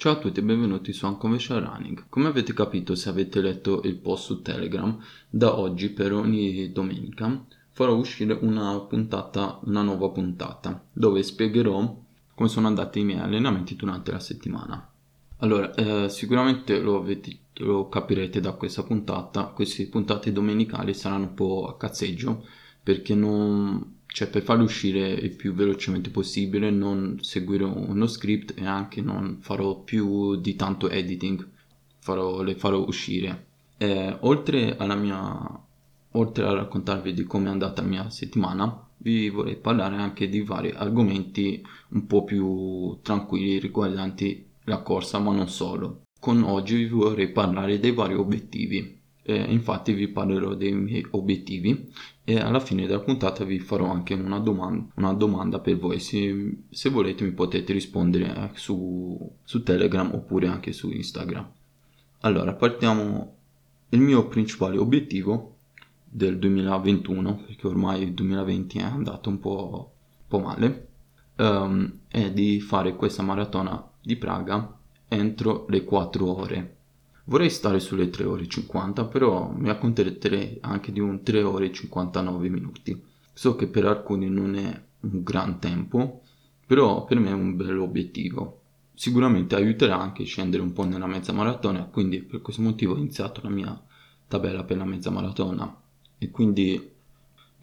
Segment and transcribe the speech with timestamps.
[0.00, 2.04] Ciao a tutti e benvenuti su Unconventional Running.
[2.08, 7.44] Come avete capito se avete letto il post su Telegram, da oggi per ogni domenica
[7.68, 12.02] farò uscire una puntata, una nuova puntata, dove spiegherò
[12.34, 14.90] come sono andati i miei allenamenti durante la settimana.
[15.40, 21.34] Allora, eh, sicuramente lo, avete, lo capirete da questa puntata, queste puntate domenicali saranno un
[21.34, 22.46] po' a cazzeggio
[22.82, 28.66] perché non, cioè per farlo uscire il più velocemente possibile, non seguire uno script e
[28.66, 31.46] anche non farò più di tanto editing,
[31.98, 33.46] farò, le farò uscire.
[33.76, 35.68] Eh, oltre mia
[36.12, 40.42] oltre a raccontarvi di come è andata la mia settimana, vi vorrei parlare anche di
[40.42, 46.02] vari argomenti un po' più tranquilli riguardanti la corsa, ma non solo.
[46.18, 48.99] Con oggi vi vorrei parlare dei vari obiettivi
[49.30, 51.90] eh, infatti vi parlerò dei miei obiettivi
[52.24, 55.98] e alla fine della puntata vi farò anche una domanda, una domanda per voi.
[56.00, 61.48] Se, se, volete mi potete rispondere eh, su, su Telegram oppure anche su Instagram.
[62.20, 63.36] Allora, partiamo.
[63.92, 65.56] Il mio principale obiettivo
[66.04, 70.88] del 2021, perché ormai il 2020 è andato un po', un po male,
[71.38, 76.76] um, è di fare questa maratona di Praga entro le 4 ore
[77.30, 81.66] Vorrei stare sulle 3 ore e 50, però mi accontenterei anche di un 3 ore
[81.66, 83.00] e 59 minuti.
[83.32, 86.22] So che per alcuni non è un gran tempo,
[86.66, 88.62] però per me è un bel obiettivo.
[88.94, 92.98] Sicuramente aiuterà anche a scendere un po' nella mezza maratona, quindi per questo motivo ho
[92.98, 93.80] iniziato la mia
[94.26, 95.72] tabella per la mezza maratona
[96.18, 96.90] e quindi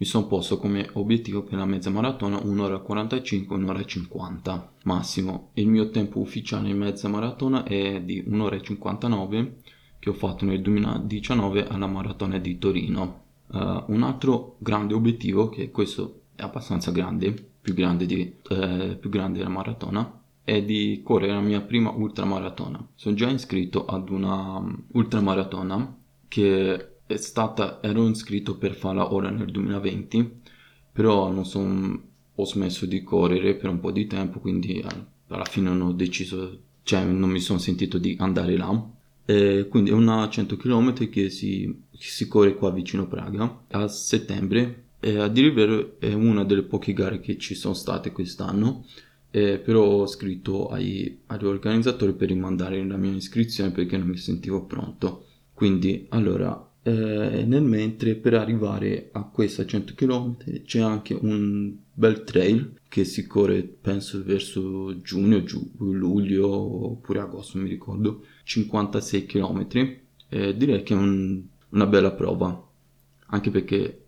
[0.00, 4.72] mi sono posto come obiettivo per la mezza maratona 1 ora 45, 1 ora 50
[4.84, 5.50] massimo.
[5.54, 9.56] Il mio tempo ufficiale in mezza maratona è di 1 ora 59
[9.98, 13.22] che ho fatto nel 2019 alla maratona di Torino.
[13.48, 19.10] Uh, un altro grande obiettivo, che questo è abbastanza grande, più grande, di, eh, più
[19.10, 22.86] grande della maratona, è di correre la mia prima ultramaratona.
[22.94, 25.96] Sono già iscritto ad una um, ultramaratona
[26.28, 30.40] che è stata, ero iscritto per farla ora nel 2020,
[30.92, 32.00] però non son,
[32.34, 34.84] ho smesso di correre per un po' di tempo, quindi
[35.28, 38.90] alla fine non ho deciso, cioè non mi sono sentito di andare là.
[39.24, 44.84] E quindi è una 100 km che si, si corre qua vicino Praga a settembre.
[45.00, 48.84] E a dire il vero è una delle poche gare che ci sono state quest'anno.
[49.30, 54.16] Eh, però ho scritto ai, agli organizzatori per rimandare la mia iscrizione perché non mi
[54.16, 55.24] sentivo pronto.
[55.54, 62.24] Quindi allora eh, nel mentre per arrivare a questa 100 km c'è anche un bel
[62.24, 66.48] trail che si corre penso verso giugno, giu- luglio
[66.90, 69.66] oppure agosto mi ricordo 56 km
[70.28, 72.66] eh, direi che è un, una bella prova
[73.26, 74.04] anche perché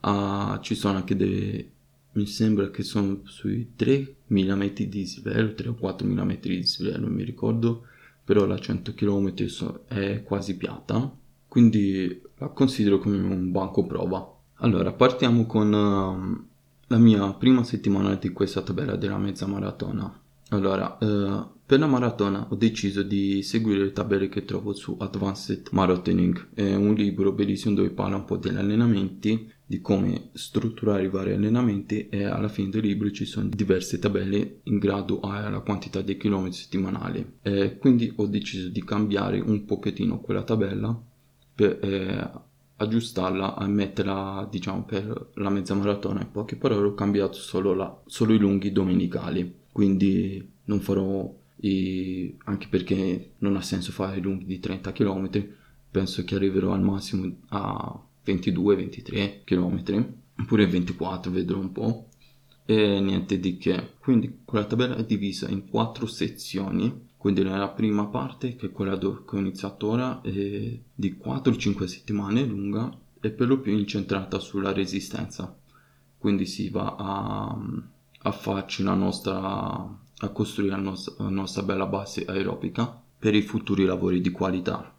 [0.00, 1.70] ah, ci sono anche delle
[2.12, 7.12] mi sembra che sono sui 3 mm di dislivello 3 o 4 mm di non
[7.12, 7.84] mi ricordo
[8.24, 9.34] però la 100 km
[9.86, 11.16] è quasi piatta
[11.58, 14.32] quindi la considero come un banco prova.
[14.58, 16.46] Allora, partiamo con uh,
[16.86, 20.20] la mia prima settimana di questa tabella della mezza maratona.
[20.50, 25.70] Allora, uh, per la maratona ho deciso di seguire le tabelle che trovo su Advanced
[25.72, 31.10] Marathoning, è un libro bellissimo dove parla un po' degli allenamenti, di come strutturare i
[31.10, 36.02] vari allenamenti e alla fine del libro ci sono diverse tabelle in grado alla quantità
[36.02, 37.32] di chilometri settimanali.
[37.42, 41.02] E quindi ho deciso di cambiare un pochettino quella tabella
[41.58, 42.30] per eh,
[42.76, 46.20] aggiustarla e metterla diciamo per la mezza maratona.
[46.20, 49.52] In poche parole ho cambiato solo, la, solo i lunghi domenicali.
[49.72, 55.46] Quindi non farò i, anche perché non ha senso fare i lunghi di 30 km
[55.90, 60.06] penso che arriverò al massimo a 22-23 km
[60.40, 62.08] oppure 24 vedrò un po'
[62.64, 63.94] e niente di che.
[63.98, 68.96] Quindi quella tabella è divisa in quattro sezioni quindi nella prima parte, che è quella
[68.96, 74.72] che ho iniziato ora, è di 4-5 settimane lunga e per lo più incentrata sulla
[74.72, 75.58] resistenza.
[76.16, 77.58] Quindi si va a,
[78.22, 83.42] a farci la nostra, a costruire la nostra, la nostra bella base aerobica per i
[83.42, 84.94] futuri lavori di qualità.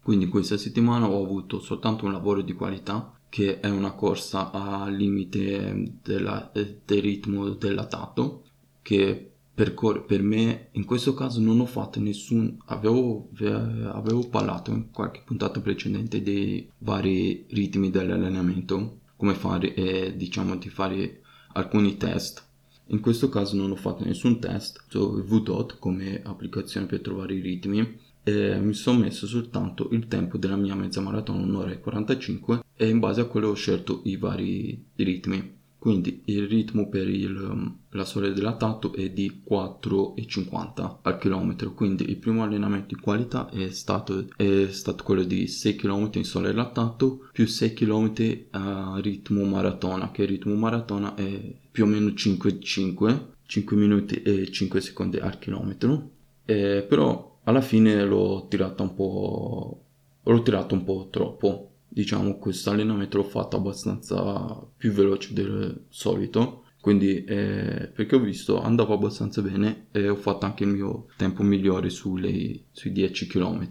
[0.00, 4.94] Quindi questa settimana ho avuto soltanto un lavoro di qualità che è una corsa al
[4.94, 8.44] limite della, del ritmo del latato
[8.80, 9.74] che per,
[10.06, 15.60] per, me in questo caso non ho fatto nessun avevo, avevo parlato in qualche puntata
[15.60, 21.20] precedente dei vari ritmi dell'allenamento come fare eh, diciamo di fare
[21.52, 22.44] alcuni test.
[22.88, 27.40] In questo caso non ho fatto nessun test ho VDOT come applicazione per trovare i
[27.40, 32.64] ritmi e mi sono messo soltanto il tempo della mia mezza maratona un'ora e 45
[32.74, 37.36] e in base a quello ho scelto i vari ritmi quindi il ritmo per il,
[37.36, 43.00] um, la soglia del lattato è di 4,50 al chilometro, quindi il primo allenamento di
[43.02, 47.74] qualità è stato, è stato quello di 6 km in soglia del lattato più 6
[47.74, 48.12] km
[48.52, 54.50] a ritmo maratona, che il ritmo maratona è più o meno 5,5, 5 minuti e
[54.50, 56.12] 5 secondi al chilometro,
[56.46, 59.82] eh, però alla fine l'ho tirato un po',
[60.22, 66.64] l'ho tirato un po' troppo diciamo questo allenamento l'ho fatto abbastanza più veloce del solito.
[66.80, 71.42] Quindi eh, perché ho visto andavo abbastanza bene e ho fatto anche il mio tempo
[71.42, 73.66] migliore sulle, sui 10 km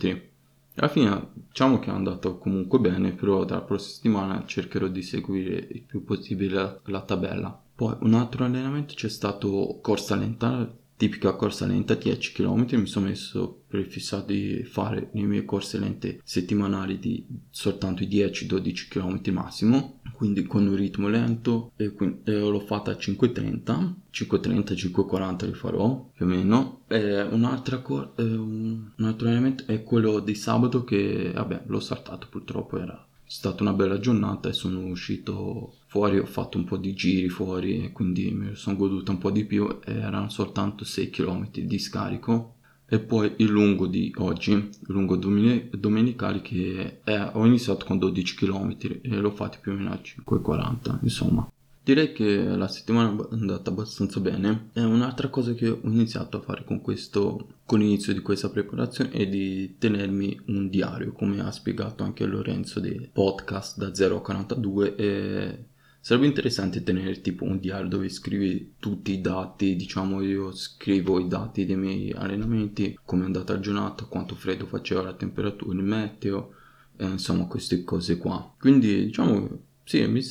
[0.75, 5.67] alla fine diciamo che è andato comunque bene però dalla prossima settimana cercherò di seguire
[5.69, 7.61] il più possibile la, la tabella.
[7.75, 10.71] Poi un altro allenamento c'è stato corsa lenta
[11.03, 16.21] tipica corsa lenta 10 km mi sono messo prefissato di fare le mie corse lente
[16.23, 22.39] settimanali di soltanto i 10-12 km massimo quindi con un ritmo lento e, quindi, e
[22.39, 26.81] l'ho fatta a 5.30 5.30 5.40 li farò più o meno.
[26.87, 32.77] E un'altra cor- un altro elemento è quello di sabato che vabbè l'ho saltato purtroppo
[32.77, 37.29] era stata una bella giornata e sono uscito fuori, ho fatto un po' di giri
[37.29, 41.79] fuori e quindi mi sono goduto un po' di più, erano soltanto 6 km di
[41.79, 42.57] scarico
[42.87, 48.35] e poi il lungo di oggi, il lungo domenicale che è, ho iniziato con 12
[48.35, 51.51] km e l'ho fatto più o meno a 5,40 insomma.
[51.83, 56.41] Direi che la settimana è andata abbastanza bene e un'altra cosa che ho iniziato a
[56.41, 61.51] fare con questo, con l'inizio di questa preparazione è di tenermi un diario, come ha
[61.51, 65.65] spiegato anche Lorenzo del podcast da 0 a 42 e
[65.99, 71.27] sarebbe interessante tenere tipo un diario dove scrivi tutti i dati, diciamo io scrivo i
[71.27, 75.83] dati dei miei allenamenti, come è andata la giornata, quanto freddo faceva la temperatura, il
[75.83, 76.53] meteo,
[76.95, 78.55] eh, insomma queste cose qua.
[78.57, 79.49] Quindi diciamo
[79.83, 80.21] sì, mi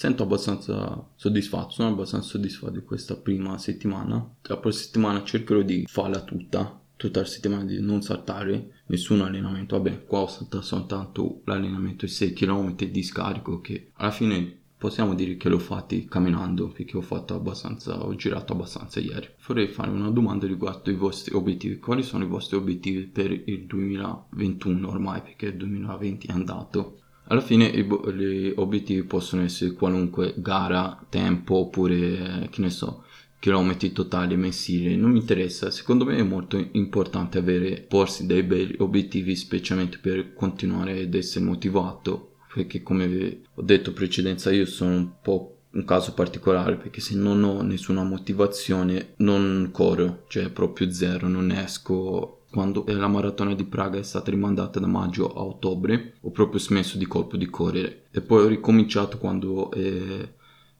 [0.00, 4.34] sento abbastanza soddisfatto, sono abbastanza soddisfatto di questa prima settimana.
[4.44, 9.76] La prossima settimana cercherò di farla tutta, tutta la settimana di non saltare nessun allenamento.
[9.76, 15.14] Vabbè, qua ho saltato soltanto l'allenamento di 6 km di scarico che alla fine possiamo
[15.14, 19.28] dire che l'ho fatti camminando perché ho fatto abbastanza, ho girato abbastanza ieri.
[19.46, 21.78] Vorrei fare una domanda riguardo i vostri obiettivi.
[21.78, 27.00] Quali sono i vostri obiettivi per il 2021 ormai perché il 2020 è andato?
[27.30, 33.04] Alla fine gli obiettivi possono essere qualunque gara, tempo oppure, che ne so,
[33.38, 35.70] chilometri totali mensili, non mi interessa.
[35.70, 41.44] Secondo me è molto importante avere, porsi dei bei obiettivi, specialmente per continuare ad essere
[41.44, 47.00] motivato, perché come ho detto in precedenza io sono un po' un caso particolare perché
[47.00, 53.54] se non ho nessuna motivazione non corro, cioè proprio zero, non esco quando la maratona
[53.54, 57.46] di Praga è stata rimandata da maggio a ottobre, ho proprio smesso di colpo di
[57.46, 60.28] correre e poi ho ricominciato quando eh,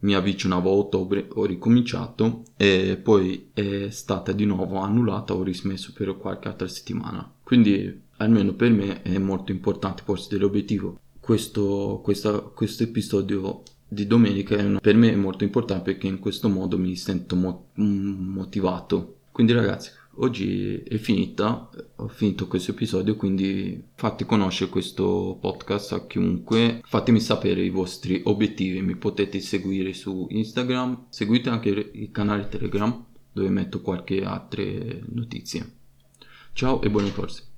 [0.00, 5.92] mi avvicinavo a ottobre, ho ricominciato e poi è stata di nuovo annullata, ho rismesso
[5.94, 7.30] per qualche altra settimana.
[7.42, 10.98] Quindi almeno per me è molto importante porsi dell'obiettivo.
[11.20, 16.78] Questo, questo episodio di domenica una, per me è molto importante perché in questo modo
[16.78, 19.16] mi sento mo- motivato.
[19.32, 19.90] Quindi ragazzi,
[20.20, 27.20] oggi è finita, ho finito questo episodio, quindi fate conoscere questo podcast a chiunque, fatemi
[27.20, 33.48] sapere i vostri obiettivi, mi potete seguire su Instagram, seguite anche il canale Telegram dove
[33.48, 35.78] metto qualche altre notizie.
[36.52, 37.49] Ciao e buone corse.